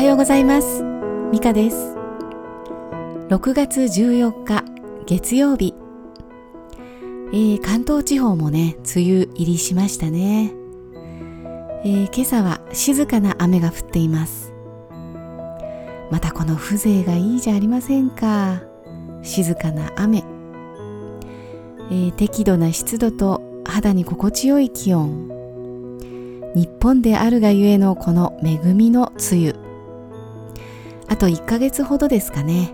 [0.00, 0.82] はようございます。
[1.30, 1.94] ミカです。
[3.28, 4.64] 6月14日
[5.04, 5.74] 月曜日、
[7.32, 10.54] えー、関東地方もね梅雨入りしましたね、
[11.84, 14.54] えー、今朝は静かな雨が降っています。
[16.10, 18.62] またこの風情がいいじゃありませんか。
[19.20, 20.24] 静かな雨、
[21.90, 25.28] えー、適度な湿度と肌に心地よい気温。
[26.54, 29.69] 日本であるがゆえのこの恵みの梅雨。
[31.10, 32.72] あと1ヶ月ほどですかね。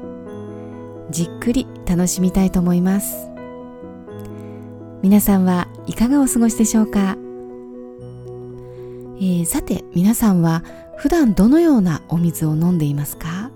[1.10, 3.30] じっくり楽しみたいと思います。
[5.02, 7.16] 皆さんはいかがお過ごしでしょうか、
[9.16, 10.64] えー、さて皆さんは
[10.96, 13.50] 普段どのようなお水を飲んでいますか？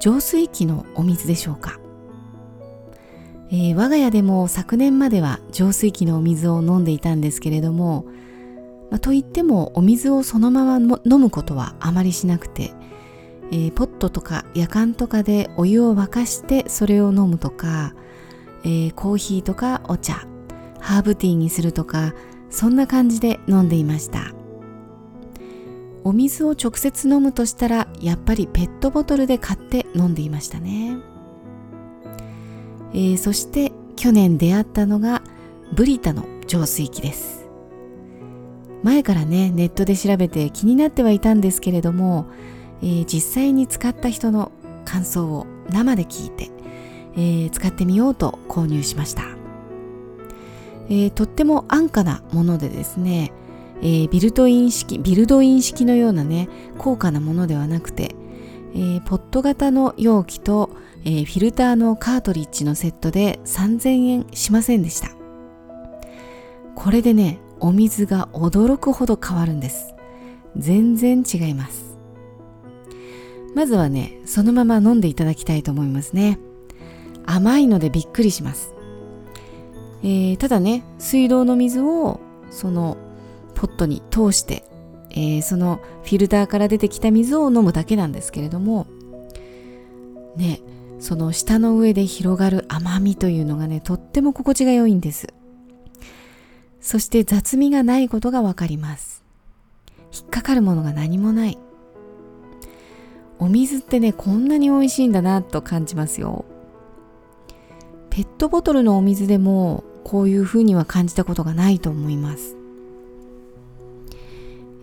[0.00, 1.78] 浄水器のお水でしょうか、
[3.50, 8.04] えー、我が家でも昨年までは浄水器のお水を飲んでいたんですけれども、
[8.90, 12.72] まあ、といってもお水をそのまま飲むことはあまりしなくて、
[13.50, 17.94] えー、ポットとかやかんとかでお湯を沸かしてそれを飲むとか、
[18.62, 20.26] えー、コーヒーとかお茶
[20.80, 22.14] ハーブティーにするとか
[22.50, 24.32] そんな感じで飲んでいました。
[26.04, 30.96] お水を直接飲むとしたらやっぱりペットボトルで買って飲んでいましたね、
[32.92, 35.22] えー、そして去年出会ったのが
[35.74, 37.46] ブリタの浄水器です。
[38.82, 42.26] 前からねネットで調べて気になってはいたんですけれども、
[42.82, 44.52] えー、実際に使った人の
[44.84, 46.50] 感想を生で聞いて、
[47.14, 49.22] えー、使ってみようと購入しました、
[50.88, 53.32] えー、とっても安価なものでですね
[53.82, 58.14] え、ビルトイン式、ビルドイン式のようなね、高価なものではなくて、
[58.74, 60.70] え、ポット型の容器と、
[61.04, 65.10] え、フィルターのカートリッジのセットで3000円しませんでした。
[66.74, 69.94] これでね、お水が驚くほど変わるんです。
[70.56, 71.87] 全然違います。
[73.54, 76.38] まずはね、そのまま飲んでいただきたいと思いますね。
[77.26, 78.74] 甘いのでびっくりします。
[80.02, 82.20] えー、ただね、水道の水を
[82.50, 82.96] その
[83.54, 84.64] ポットに通して、
[85.10, 88.86] えー、そのフィルターから出てきた水を飲むだけなんですけれども
[90.36, 90.60] ね
[91.00, 95.34] その舌の上で広がる甘みというのがねとっても心地が良いんです
[96.80, 99.24] そして雑味がないことがわかります
[100.12, 101.58] 引っかかるものが何もない
[103.38, 106.44] お水ってねこんなに美味しいんだなと感じますよ。
[108.10, 112.56] ペットボトルのお水でもこういうふうには感じたことがないと思います。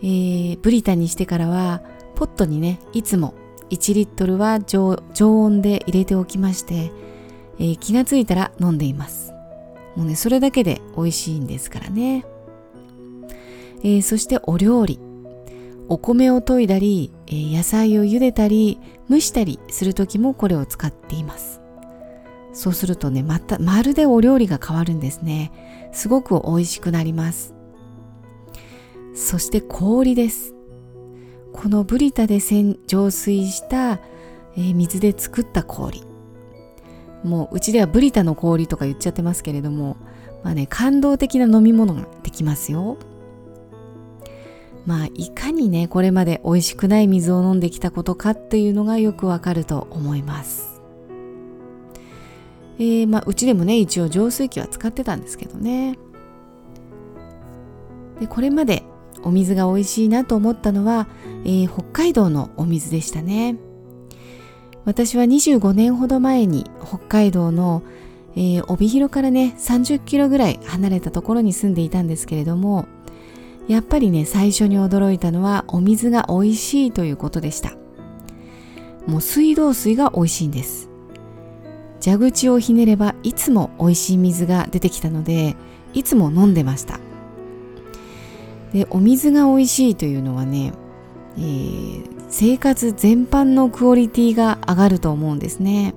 [0.01, 1.81] えー、ブリタにしてからは
[2.15, 3.33] ポットにねいつも
[3.71, 6.91] 1リットルは常温で入れておきまして、
[7.57, 9.33] えー、気がついたら飲んでいます。
[9.95, 12.25] もうねそれだけで美味しいんですからね、
[13.79, 14.99] えー、そしてお料理。
[15.89, 18.79] お米を研いだり、えー、野菜を茹でたり
[19.09, 21.61] 蒸したりする時もこれを使っています
[22.53, 25.51] そうするとねまたまるでお料理が変わるんですね
[25.91, 27.55] すごく美味しくなります
[29.15, 30.53] そして氷です。
[31.53, 32.39] このブリタで
[32.85, 34.01] 浄水した、
[34.57, 36.03] えー、水で作った氷。
[37.23, 39.95] もううちではブリタの氷とか言っちゃってますけれども、
[40.43, 42.97] まあね、感動的な飲み物ができますよ。
[44.85, 50.81] まあ、いかにね、これまで美味しくない水を飲んできたことかっていうのがよくわかると思います。
[52.77, 55.97] えー、まあ、うちでもね、一応浄水器は使ってたんですけどね。
[58.19, 58.83] で、これまで
[59.25, 61.07] お水が美味しいなと思ったのは、
[61.43, 63.57] えー、北海道のお水でしたね
[64.85, 67.81] 私は25年ほど前に北海道の、
[68.35, 72.87] えー、帯広からね30キロぐらい離れたところに住んでいたんですけれども
[73.67, 77.73] やっぱりね最初に驚いたのはお水が美味しいということでした。
[79.07, 80.89] もう水道水が美味しいんです。
[82.03, 85.55] 蛇口をひねればいつも美味しい水が出てきたので
[85.93, 86.99] いつも飲んでました。
[88.73, 90.73] でお水が美味しいというのはね、
[91.37, 95.95] えー、生活全般のクオリティが上がると思うんですね。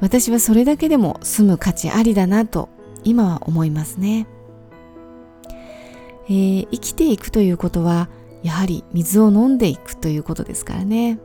[0.00, 2.68] 私はそれだけでも住む価値ありだなと
[3.04, 4.26] 今は思いますね、
[6.26, 8.08] えー、生きていくということは
[8.42, 11.18] やはり水を飲んでいくということですからね、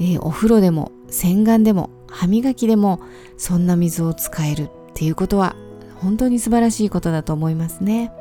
[0.00, 3.00] えー、お風呂でも洗顔でも歯磨きでも
[3.36, 5.56] そんな水を使えるっていうことは
[5.96, 8.12] 本当に素晴らしいことだと思いますね、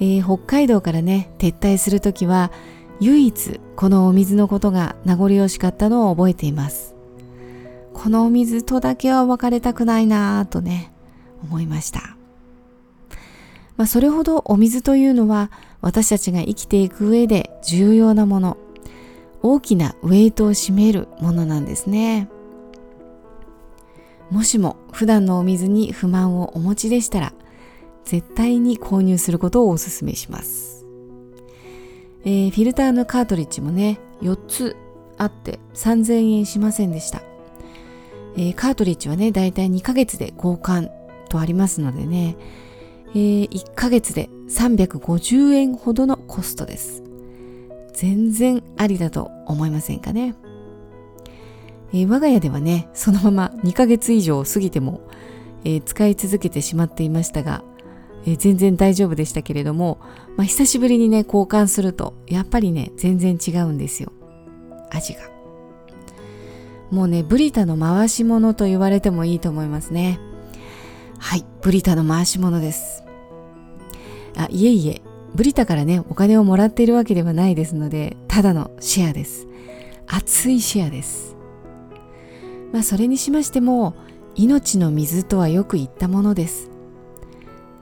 [0.00, 2.52] えー、北海道からね撤退する時は
[3.00, 6.96] 唯一このお水のことが名残惜しかったのを覚えています。
[7.94, 10.92] このお水とだけは別れたくないなぁとね
[11.42, 12.17] 思いました。
[13.78, 18.58] まあ、それほどお水というのは私たちが生きていく上で重要なもの。
[19.40, 22.28] 大きなウェイトを占めるものなんですね。
[24.30, 27.32] もしも普段のお水に不満をお持ちでしたら
[28.04, 30.84] 絶対に購入することをお勧めします、
[32.24, 34.76] えー、フィルターのカートリッジもね4つ
[35.16, 37.22] あって3000円しませんでした、
[38.36, 40.90] えー、カートリッジはねだいたい2ヶ月で交換
[41.28, 42.36] とありますのでね
[43.12, 47.02] えー、1ヶ月で350円ほどのコストです。
[47.94, 50.34] 全然ありだと思いませんかね。
[51.92, 55.00] えー、我が家ではね、そのまま2ヶ月以上過ぎても、
[55.64, 57.64] えー、使い続けてしまっていましたが、
[58.24, 59.98] えー、全然大丈夫でしたけれども、
[60.36, 64.12] まあ、久しぶりにね、交換すると、やっぱりね、全然違うんですよ。
[64.90, 65.20] 味が。
[66.90, 70.20] もうね、ブリタの回し物と言われてもいいと思いますね。
[71.18, 72.97] はい、ブリタの回し物です。
[74.38, 75.02] あ、いえいえ、
[75.34, 79.48] ブリタからね、お金をもらっているわけではないですので、ただのシェアです。
[80.06, 81.36] 熱いシェアです。
[82.72, 83.94] まあ、それにしましても、
[84.36, 86.70] 命の水とはよく言ったものです。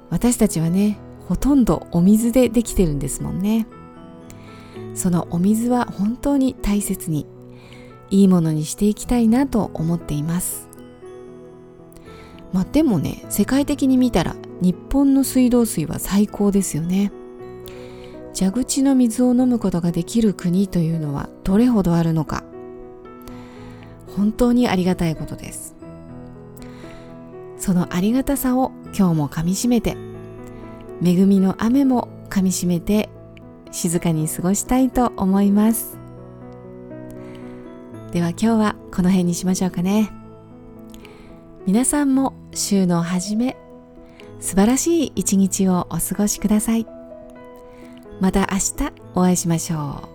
[0.08, 0.99] 私たちはね、
[1.29, 3.67] ほとんどお水でできてるんですもんね。
[4.94, 7.26] そのお水は本当に大切に、
[8.08, 10.69] いいものにしていきたいなと思っています。
[12.52, 17.12] まあでもね世界的に見たら日本の水道水は最高ですよね。
[18.34, 22.44] 蛇口の水を飲むことができる国というのはどれほどあるのか。
[24.14, 25.75] 本当にありがたいことです。
[27.58, 29.96] そのありがたさを今日もかみしめて
[31.02, 33.08] 恵みの雨もかみしめて
[33.70, 35.98] 静かに過ごしたいと思います。
[38.12, 40.16] では今日はこの辺にしましょうかね。
[41.67, 43.57] 皆さんも週の初め
[44.39, 46.87] 素晴らしい一日をお過ごしください。
[48.21, 50.09] また明日お会いしましょ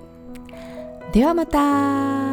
[1.09, 1.13] う。
[1.13, 2.30] ではまた。